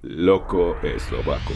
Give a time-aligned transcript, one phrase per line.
[0.00, 1.54] Loco eslovaco.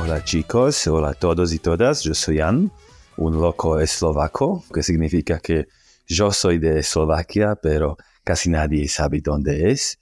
[0.00, 2.70] Hola chicos, hola a todos y todas, yo soy Jan,
[3.16, 5.66] un loco eslovaco, que significa que
[6.06, 9.98] yo soy de Eslovaquia, pero casi nadie sabe dónde es.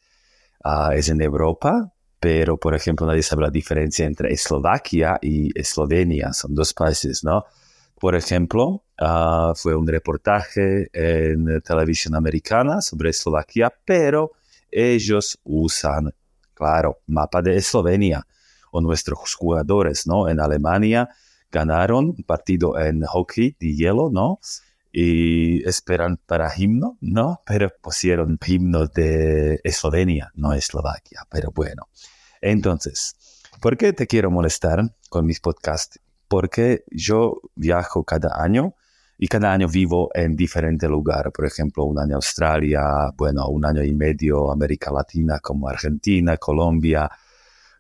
[0.63, 1.91] Ah, es en Europa,
[2.21, 7.47] pero por ejemplo nadie sabe la diferencia entre Eslovaquia y Eslovenia, son dos países, ¿no?
[8.01, 14.33] Por ejemplo, ah, fue un reportaje en televisión americana sobre Eslovaquia, pero
[14.71, 16.11] ellos usan,
[16.55, 18.27] claro, mapa de Eslovenia
[18.73, 20.31] o nuestros jugadores, ¿no?
[20.31, 21.11] En Alemania
[21.53, 24.41] ganaron un partido en hockey de hielo, ¿no?
[24.91, 27.43] Y esperan para himno, ¿no?
[27.45, 31.91] Pero pusieron himno de Eslovenia, no Eslovaquia, pero bueno.
[32.41, 33.15] Entonces,
[33.61, 36.01] ¿por qué te quiero molestar con mis podcasts?
[36.31, 38.77] Porque yo viajo cada año
[39.19, 41.33] y cada año vivo en diferente lugar.
[41.33, 47.11] Por ejemplo, un año Australia, bueno, un año y medio América Latina como Argentina, Colombia,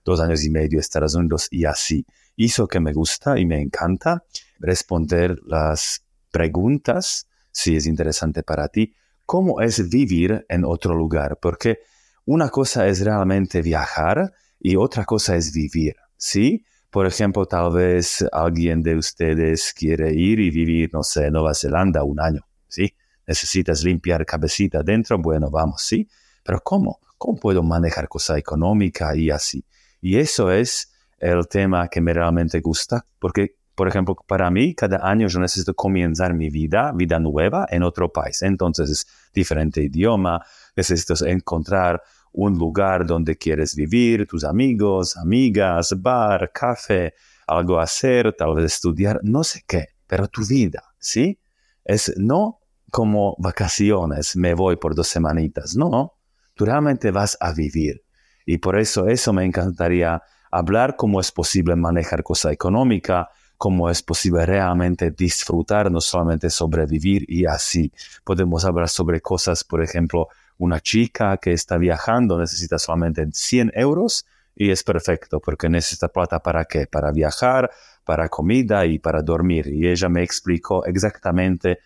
[0.04, 2.04] dos años y medio Estados Unidos y así.
[2.34, 4.24] Hizo que me gusta y me encanta
[4.58, 8.92] responder las preguntas, si es interesante para ti,
[9.26, 11.78] cómo es vivir en otro lugar, porque
[12.24, 16.64] una cosa es realmente viajar y otra cosa es vivir, ¿sí?
[16.90, 21.54] Por ejemplo, tal vez alguien de ustedes quiere ir y vivir, no sé, en Nueva
[21.54, 22.92] Zelanda un año, ¿sí?
[23.26, 26.08] Necesitas limpiar cabecita dentro, bueno, vamos, ¿sí?
[26.42, 26.98] Pero ¿cómo?
[27.16, 29.64] ¿Cómo puedo manejar cosa económica y así?
[30.00, 35.08] Y eso es el tema que me realmente gusta, porque, por ejemplo, para mí, cada
[35.08, 38.42] año yo necesito comenzar mi vida, vida nueva en otro país.
[38.42, 40.44] Entonces es diferente idioma,
[40.74, 47.14] necesito encontrar un lugar donde quieres vivir, tus amigos, amigas, bar, café,
[47.46, 51.40] algo hacer, tal vez estudiar, no sé qué, pero tu vida, ¿sí?
[51.84, 56.14] Es no como vacaciones, me voy por dos semanitas, no,
[56.54, 58.04] tú realmente vas a vivir.
[58.46, 63.28] Y por eso eso me encantaría hablar cómo es posible manejar cosa económica,
[63.60, 67.92] cómo es posible realmente disfrutar, no solamente sobrevivir y así.
[68.24, 74.24] Podemos hablar sobre cosas, por ejemplo, una chica que está viajando necesita solamente 100 euros
[74.56, 76.86] y es perfecto porque necesita plata para qué?
[76.86, 77.70] Para viajar,
[78.02, 79.66] para comida y para dormir.
[79.66, 81.80] Y ella me explicó exactamente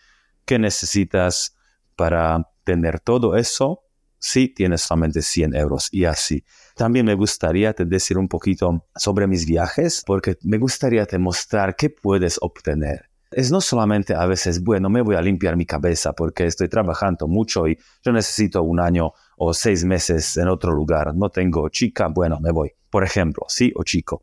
[0.45, 1.57] qué necesitas
[1.97, 3.83] para tener todo eso
[4.19, 6.45] si tienes solamente 100 euros y así.
[6.77, 11.77] También me gustaría te decir un poquito sobre mis viajes porque me gustaría te mostrar
[11.77, 16.13] qué puedes obtener es no solamente a veces, bueno, me voy a limpiar mi cabeza
[16.13, 21.15] porque estoy trabajando mucho y yo necesito un año o seis meses en otro lugar,
[21.15, 24.23] no tengo chica, bueno, me voy, por ejemplo, sí o chico.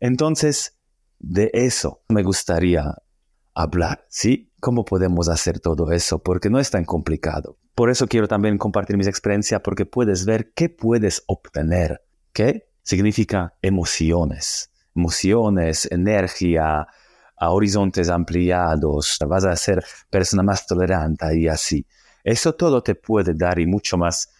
[0.00, 0.76] Entonces,
[1.18, 2.94] de eso me gustaría
[3.58, 4.52] hablar, ¿sí?
[4.60, 6.22] ¿Cómo podemos hacer todo eso?
[6.22, 7.58] Porque no es tan complicado.
[7.74, 12.00] Por eso quiero también compartir mis experiencias porque puedes ver qué puedes obtener.
[12.32, 12.68] ¿Qué?
[12.82, 16.86] Significa emociones, emociones, energía,
[17.40, 21.84] a horizontes ampliados, vas a ser persona más tolerante y así.
[22.22, 24.30] Eso todo te puede dar y mucho más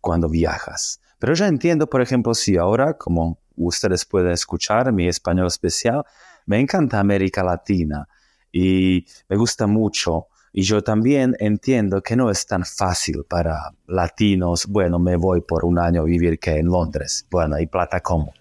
[0.00, 1.00] cuando viajas.
[1.18, 6.04] Pero ya entiendo, por ejemplo, si ahora, como ustedes pueden escuchar mi español especial,
[6.44, 8.06] me encanta América Latina
[8.56, 10.28] y me gusta mucho.
[10.50, 15.66] Y yo también entiendo que no es tan fácil para latinos, bueno, me voy por
[15.66, 17.26] un año a vivir que en Londres.
[17.30, 18.32] Bueno, ¿y plata cómo?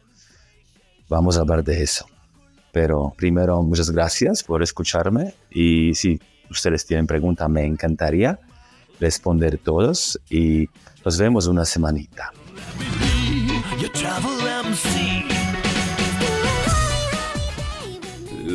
[1.09, 2.05] Vamos a hablar de eso.
[2.71, 6.17] Pero primero, muchas gracias por escucharme y si
[6.49, 8.39] ustedes tienen preguntas, me encantaría
[9.01, 10.69] responder todos y
[11.03, 12.31] nos vemos una semanita.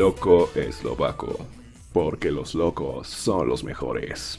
[0.01, 1.37] Loco eslovaco,
[1.93, 4.39] porque los locos son los mejores.